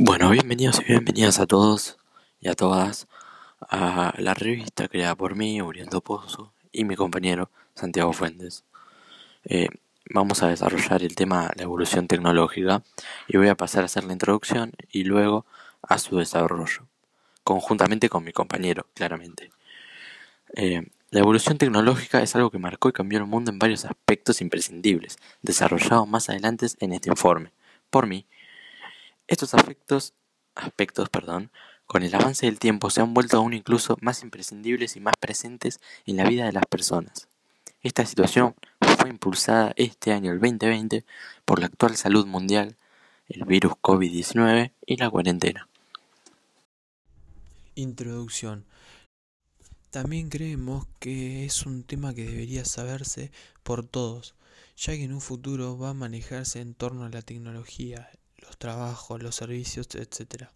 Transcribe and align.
Bueno, 0.00 0.30
bienvenidos 0.30 0.80
y 0.80 0.92
bienvenidas 0.92 1.40
a 1.40 1.46
todos 1.48 1.98
y 2.40 2.48
a 2.48 2.54
todas 2.54 3.08
a 3.58 4.14
la 4.18 4.32
revista 4.32 4.86
creada 4.86 5.16
por 5.16 5.34
mí, 5.34 5.60
Uriendo 5.60 6.00
Pozo, 6.02 6.52
y 6.70 6.84
mi 6.84 6.94
compañero 6.94 7.50
Santiago 7.74 8.12
Fuentes. 8.12 8.62
Eh, 9.42 9.66
vamos 10.08 10.44
a 10.44 10.50
desarrollar 10.50 11.02
el 11.02 11.16
tema 11.16 11.50
la 11.56 11.64
evolución 11.64 12.06
tecnológica 12.06 12.84
y 13.26 13.38
voy 13.38 13.48
a 13.48 13.56
pasar 13.56 13.82
a 13.82 13.86
hacer 13.86 14.04
la 14.04 14.12
introducción 14.12 14.70
y 14.92 15.02
luego 15.02 15.46
a 15.82 15.98
su 15.98 16.16
desarrollo, 16.16 16.86
conjuntamente 17.42 18.08
con 18.08 18.22
mi 18.22 18.30
compañero, 18.30 18.86
claramente. 18.94 19.50
Eh, 20.54 20.86
la 21.10 21.18
evolución 21.18 21.58
tecnológica 21.58 22.22
es 22.22 22.36
algo 22.36 22.52
que 22.52 22.58
marcó 22.58 22.88
y 22.88 22.92
cambió 22.92 23.18
el 23.18 23.26
mundo 23.26 23.50
en 23.50 23.58
varios 23.58 23.84
aspectos 23.84 24.42
imprescindibles, 24.42 25.18
desarrollados 25.42 26.06
más 26.06 26.28
adelante 26.28 26.68
en 26.78 26.92
este 26.92 27.10
informe, 27.10 27.50
por 27.90 28.06
mí 28.06 28.26
estos 29.28 29.54
aspectos, 29.54 30.14
aspectos 30.54 31.08
perdón, 31.10 31.52
con 31.86 32.02
el 32.02 32.14
avance 32.14 32.46
del 32.46 32.58
tiempo 32.58 32.90
se 32.90 33.00
han 33.00 33.14
vuelto 33.14 33.36
aún 33.36 33.54
incluso 33.54 33.96
más 34.00 34.22
imprescindibles 34.22 34.96
y 34.96 35.00
más 35.00 35.14
presentes 35.18 35.80
en 36.06 36.16
la 36.16 36.24
vida 36.24 36.46
de 36.46 36.52
las 36.52 36.66
personas. 36.66 37.28
Esta 37.82 38.04
situación 38.04 38.54
fue 38.98 39.08
impulsada 39.08 39.72
este 39.76 40.12
año, 40.12 40.32
el 40.32 40.40
2020, 40.40 41.04
por 41.44 41.60
la 41.60 41.66
actual 41.66 41.96
salud 41.96 42.26
mundial, 42.26 42.76
el 43.28 43.44
virus 43.44 43.72
COVID-19 43.80 44.72
y 44.84 44.96
la 44.96 45.10
cuarentena. 45.10 45.68
Introducción. 47.74 48.64
También 49.90 50.28
creemos 50.28 50.86
que 50.98 51.44
es 51.44 51.64
un 51.64 51.84
tema 51.84 52.14
que 52.14 52.24
debería 52.24 52.64
saberse 52.64 53.30
por 53.62 53.86
todos, 53.86 54.34
ya 54.76 54.94
que 54.94 55.04
en 55.04 55.12
un 55.12 55.20
futuro 55.20 55.78
va 55.78 55.90
a 55.90 55.94
manejarse 55.94 56.60
en 56.60 56.74
torno 56.74 57.04
a 57.04 57.08
la 57.08 57.22
tecnología, 57.22 58.10
los 58.48 58.58
trabajos, 58.58 59.22
los 59.22 59.36
servicios, 59.36 59.88
etc. 59.94 60.48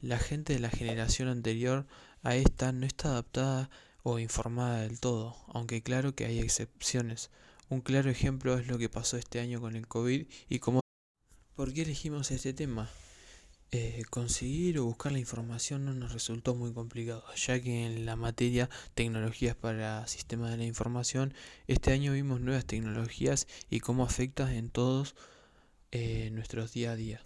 La 0.00 0.18
gente 0.18 0.54
de 0.54 0.58
la 0.58 0.70
generación 0.70 1.28
anterior 1.28 1.86
a 2.22 2.34
esta 2.34 2.72
no 2.72 2.86
está 2.86 3.10
adaptada 3.10 3.70
o 4.02 4.18
informada 4.18 4.80
del 4.80 4.98
todo, 4.98 5.36
aunque 5.48 5.82
claro 5.82 6.14
que 6.14 6.24
hay 6.24 6.40
excepciones. 6.40 7.30
Un 7.68 7.82
claro 7.82 8.10
ejemplo 8.10 8.58
es 8.58 8.66
lo 8.66 8.78
que 8.78 8.88
pasó 8.88 9.16
este 9.16 9.40
año 9.40 9.60
con 9.60 9.76
el 9.76 9.86
COVID 9.86 10.26
y 10.48 10.58
cómo... 10.58 10.80
¿Por 11.54 11.72
qué 11.72 11.82
elegimos 11.82 12.30
este 12.30 12.52
tema? 12.54 12.90
Eh, 13.70 14.02
conseguir 14.10 14.78
o 14.78 14.84
buscar 14.84 15.12
la 15.12 15.18
información 15.18 15.84
no 15.84 15.94
nos 15.94 16.12
resultó 16.12 16.54
muy 16.54 16.72
complicado, 16.72 17.24
ya 17.36 17.60
que 17.60 17.86
en 17.86 18.04
la 18.04 18.16
materia 18.16 18.68
tecnologías 18.94 19.56
para 19.56 20.06
sistemas 20.06 20.50
de 20.50 20.58
la 20.58 20.64
información, 20.64 21.32
este 21.66 21.92
año 21.92 22.12
vimos 22.12 22.40
nuevas 22.40 22.66
tecnologías 22.66 23.46
y 23.70 23.80
cómo 23.80 24.04
afectan 24.04 24.52
en 24.52 24.68
todos 24.68 25.14
eh, 25.92 26.30
nuestros 26.32 26.72
día 26.72 26.92
a 26.92 26.96
día. 26.96 27.20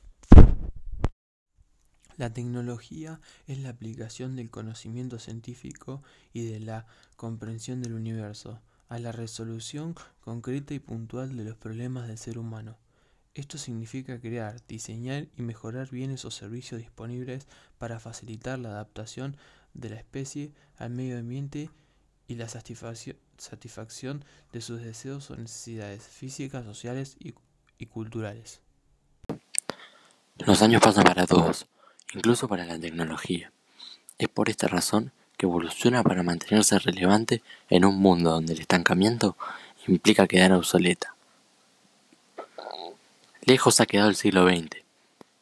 La 2.17 2.33
tecnología 2.33 3.21
es 3.47 3.59
la 3.59 3.69
aplicación 3.69 4.35
del 4.35 4.51
conocimiento 4.51 5.21
científico 5.21 6.03
y 6.33 6.47
de 6.47 6.59
la 6.59 6.87
comprensión 7.17 7.81
del 7.81 7.93
universo 7.93 8.61
a 8.89 8.99
la 8.99 9.13
resolución 9.13 9.95
concreta 10.21 10.75
y 10.75 10.81
puntual 10.81 11.37
de 11.37 11.45
los 11.45 11.57
problemas 11.57 12.09
del 12.09 12.19
ser 12.19 12.39
humano. 12.39 12.77
Esto 13.35 13.57
significa 13.57 14.21
crear, 14.21 14.61
diseñar 14.67 15.29
y 15.37 15.43
mejorar 15.43 15.91
bienes 15.91 16.25
o 16.25 16.33
servicios 16.33 16.81
disponibles 16.81 17.47
para 17.79 18.01
facilitar 18.01 18.59
la 18.59 18.71
adaptación 18.71 19.37
de 19.75 19.91
la 19.91 19.97
especie 19.97 20.53
al 20.77 20.91
medio 20.91 21.19
ambiente 21.19 21.71
y 22.27 22.35
la 22.35 22.49
satisfacción 22.49 24.25
de 24.53 24.61
sus 24.61 24.81
deseos 24.81 25.31
o 25.31 25.37
necesidades 25.37 26.03
físicas, 26.03 26.65
sociales 26.65 27.17
y 27.21 27.35
y 27.79 27.87
culturales. 27.87 28.61
Los 30.39 30.63
años 30.63 30.83
pasan 30.83 31.05
para 31.05 31.27
todos, 31.27 31.67
incluso 32.15 32.49
para 32.49 32.65
la 32.65 32.79
tecnología. 32.79 33.53
Es 34.19 34.29
por 34.29 34.49
esta 34.49 34.69
razón 34.69 35.13
que 35.37 35.47
evoluciona 35.47 36.03
para 36.03 36.23
mantenerse 36.23 36.79
relevante 36.79 37.43
en 37.69 37.85
un 37.85 37.99
mundo 37.99 38.31
donde 38.31 38.55
el 38.55 38.61
estancamiento 38.61 39.37
implica 39.87 40.27
quedar 40.27 40.53
obsoleta. 40.53 41.15
Lejos 43.43 43.81
ha 43.81 43.87
quedado 43.87 44.09
el 44.09 44.17
siglo 44.17 44.49
XX, 44.49 44.83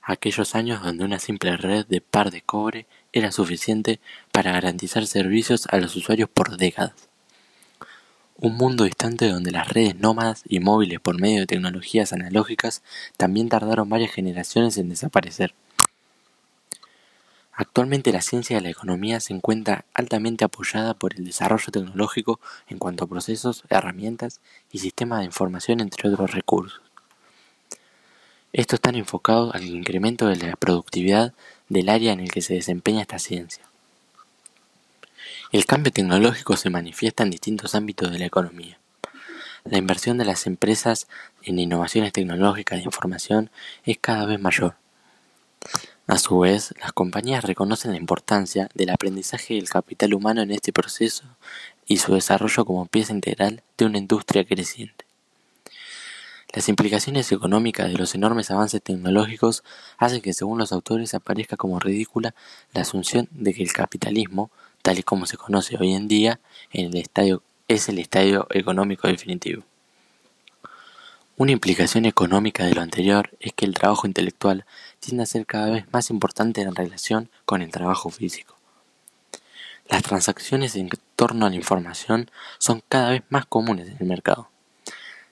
aquellos 0.02 0.54
años 0.54 0.82
donde 0.82 1.04
una 1.04 1.18
simple 1.18 1.56
red 1.56 1.86
de 1.86 2.00
par 2.00 2.30
de 2.30 2.42
cobre 2.42 2.86
era 3.12 3.32
suficiente 3.32 4.00
para 4.32 4.52
garantizar 4.52 5.06
servicios 5.06 5.66
a 5.70 5.78
los 5.78 5.96
usuarios 5.96 6.28
por 6.28 6.56
décadas. 6.56 7.08
Un 8.36 8.56
mundo 8.56 8.82
distante 8.82 9.28
donde 9.28 9.52
las 9.52 9.68
redes 9.68 9.94
nómadas 9.94 10.42
y 10.48 10.58
móviles 10.58 10.98
por 10.98 11.20
medio 11.20 11.40
de 11.40 11.46
tecnologías 11.46 12.12
analógicas 12.12 12.82
también 13.16 13.48
tardaron 13.48 13.88
varias 13.88 14.10
generaciones 14.10 14.76
en 14.76 14.88
desaparecer. 14.88 15.54
Actualmente 17.52 18.12
la 18.12 18.22
ciencia 18.22 18.56
de 18.56 18.62
la 18.62 18.70
economía 18.70 19.20
se 19.20 19.32
encuentra 19.32 19.84
altamente 19.94 20.44
apoyada 20.44 20.94
por 20.94 21.14
el 21.14 21.24
desarrollo 21.24 21.70
tecnológico 21.70 22.40
en 22.66 22.78
cuanto 22.78 23.04
a 23.04 23.06
procesos, 23.06 23.62
herramientas 23.70 24.40
y 24.72 24.78
sistemas 24.80 25.20
de 25.20 25.26
información 25.26 25.78
entre 25.78 26.08
otros 26.10 26.32
recursos. 26.32 26.82
Estos 28.52 28.78
están 28.78 28.96
enfocados 28.96 29.54
al 29.54 29.64
incremento 29.64 30.26
de 30.26 30.36
la 30.36 30.56
productividad 30.56 31.34
del 31.68 31.88
área 31.88 32.12
en 32.12 32.18
el 32.18 32.32
que 32.32 32.42
se 32.42 32.54
desempeña 32.54 33.02
esta 33.02 33.20
ciencia. 33.20 33.64
El 35.54 35.66
cambio 35.66 35.92
tecnológico 35.92 36.56
se 36.56 36.68
manifiesta 36.68 37.22
en 37.22 37.30
distintos 37.30 37.76
ámbitos 37.76 38.10
de 38.10 38.18
la 38.18 38.26
economía. 38.26 38.76
La 39.62 39.78
inversión 39.78 40.18
de 40.18 40.24
las 40.24 40.48
empresas 40.48 41.06
en 41.44 41.60
innovaciones 41.60 42.12
tecnológicas 42.12 42.80
de 42.80 42.86
información 42.86 43.50
es 43.84 43.96
cada 44.00 44.26
vez 44.26 44.40
mayor. 44.40 44.74
A 46.08 46.18
su 46.18 46.40
vez, 46.40 46.74
las 46.80 46.92
compañías 46.92 47.44
reconocen 47.44 47.92
la 47.92 47.98
importancia 47.98 48.68
del 48.74 48.90
aprendizaje 48.90 49.54
del 49.54 49.68
capital 49.68 50.14
humano 50.14 50.42
en 50.42 50.50
este 50.50 50.72
proceso 50.72 51.22
y 51.86 51.98
su 51.98 52.14
desarrollo 52.14 52.64
como 52.64 52.86
pieza 52.86 53.12
integral 53.12 53.62
de 53.78 53.84
una 53.84 53.98
industria 53.98 54.44
creciente. 54.44 55.04
Las 56.52 56.68
implicaciones 56.68 57.30
económicas 57.30 57.86
de 57.92 57.96
los 57.96 58.16
enormes 58.16 58.50
avances 58.50 58.82
tecnológicos 58.82 59.62
hacen 59.98 60.20
que 60.20 60.32
según 60.32 60.58
los 60.58 60.72
autores 60.72 61.14
aparezca 61.14 61.56
como 61.56 61.78
ridícula 61.78 62.34
la 62.72 62.80
asunción 62.80 63.28
de 63.30 63.54
que 63.54 63.62
el 63.62 63.72
capitalismo 63.72 64.50
tal 64.84 64.98
y 64.98 65.02
como 65.02 65.24
se 65.24 65.38
conoce 65.38 65.78
hoy 65.80 65.94
en 65.94 66.08
día, 66.08 66.40
en 66.70 66.84
el 66.88 66.96
estadio, 66.98 67.42
es 67.68 67.88
el 67.88 67.98
estadio 67.98 68.46
económico 68.50 69.08
definitivo. 69.08 69.64
Una 71.38 71.52
implicación 71.52 72.04
económica 72.04 72.66
de 72.66 72.74
lo 72.74 72.82
anterior 72.82 73.30
es 73.40 73.54
que 73.54 73.64
el 73.64 73.72
trabajo 73.72 74.06
intelectual 74.06 74.66
tiende 75.00 75.22
a 75.22 75.26
ser 75.26 75.46
cada 75.46 75.70
vez 75.70 75.86
más 75.90 76.10
importante 76.10 76.60
en 76.60 76.74
relación 76.74 77.30
con 77.46 77.62
el 77.62 77.70
trabajo 77.70 78.10
físico. 78.10 78.58
Las 79.88 80.02
transacciones 80.02 80.76
en 80.76 80.90
torno 81.16 81.46
a 81.46 81.50
la 81.50 81.56
información 81.56 82.30
son 82.58 82.82
cada 82.86 83.12
vez 83.12 83.22
más 83.30 83.46
comunes 83.46 83.88
en 83.88 83.96
el 83.98 84.06
mercado. 84.06 84.50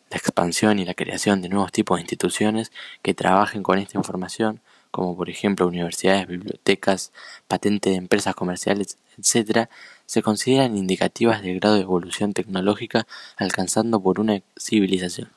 La 0.09 0.17
expansión 0.17 0.79
y 0.79 0.87
la 0.87 0.95
creación 0.95 1.43
de 1.43 1.51
nuevos 1.51 1.73
tipos 1.73 1.99
de 1.99 2.03
instituciones 2.03 2.73
que 3.03 3.13
trabajen 3.13 3.63
con 3.63 3.79
esta 3.79 3.99
información 3.99 4.63
como 4.93 5.17
por 5.17 5.29
ejemplo 5.31 5.67
universidades, 5.67 6.29
bibliotecas, 6.29 7.11
patentes 7.49 7.93
de 7.93 7.99
empresas 7.99 8.37
comerciales, 8.37 8.99
etc., 9.19 9.69
se 10.07 10.23
consideran 10.23 10.77
indicativas 10.77 11.43
del 11.43 11.59
grado 11.59 11.77
de 11.77 11.83
evolución 11.83 12.35
tecnológica 12.35 13.07
alcanzando 13.37 14.01
por 14.01 14.21
una 14.21 14.43
civilización. 14.57 15.31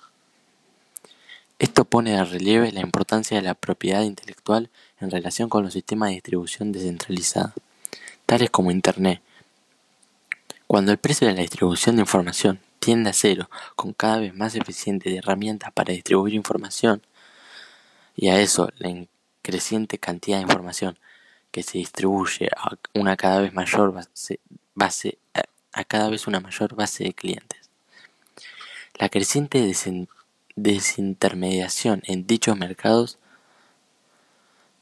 Esto 1.57 1.85
pone 1.85 2.11
de 2.11 2.25
relieve 2.25 2.73
la 2.73 2.81
importancia 2.81 3.37
de 3.37 3.43
la 3.43 3.53
propiedad 3.53 4.03
intelectual 4.03 4.69
en 4.99 5.09
relación 5.09 5.47
con 5.47 5.63
los 5.63 5.71
sistemas 5.71 6.09
de 6.09 6.15
distribución 6.15 6.73
descentralizada, 6.73 7.53
tales 8.25 8.49
como 8.49 8.71
Internet. 8.71 9.21
Cuando 10.67 10.91
el 10.91 10.97
precio 10.97 11.27
de 11.27 11.33
la 11.33 11.41
distribución 11.41 11.95
de 11.95 12.01
información 12.01 12.59
tiende 12.79 13.11
a 13.11 13.13
cero, 13.13 13.49
con 13.77 13.93
cada 13.93 14.19
vez 14.19 14.35
más 14.35 14.55
eficientes 14.55 15.13
herramientas 15.15 15.71
para 15.71 15.93
distribuir 15.93 16.33
información, 16.33 17.01
y 18.17 18.27
a 18.27 18.41
eso 18.41 18.69
la 18.77 18.89
creciente 19.45 19.99
cantidad 19.99 20.37
de 20.37 20.43
información 20.43 20.97
que 21.51 21.61
se 21.61 21.77
distribuye 21.77 22.49
a 22.57 22.75
una 22.95 23.15
cada 23.15 23.41
vez 23.41 23.53
mayor 23.53 23.93
base, 24.73 25.19
a 25.71 25.83
cada 25.83 26.09
vez 26.09 26.25
una 26.25 26.39
mayor 26.39 26.75
base 26.75 27.03
de 27.03 27.13
clientes. 27.13 27.69
La 28.95 29.09
creciente 29.09 29.71
desintermediación 30.55 32.01
en 32.05 32.25
dichos 32.25 32.57
mercados 32.57 33.19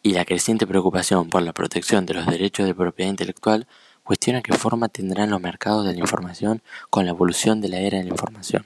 y 0.01 0.13
la 0.13 0.23
creciente 0.23 0.65
preocupación 0.65 1.29
por 1.29 1.41
la 1.41 1.53
protección 1.53 2.05
de 2.05 2.13
los 2.13 2.25
derechos 2.25 2.65
de 2.65 2.73
propiedad 2.73 3.11
intelectual 3.11 3.67
cuestiona 4.03 4.41
qué 4.41 4.53
forma 4.53 4.87
tendrán 4.87 5.29
los 5.29 5.41
mercados 5.41 5.85
de 5.85 5.93
la 5.93 5.99
información 5.99 6.61
con 6.89 7.05
la 7.05 7.11
evolución 7.11 7.59
de 7.59 7.69
la 7.69 7.79
era 7.79 7.97
de 7.97 8.05
la 8.05 8.11
información. 8.11 8.65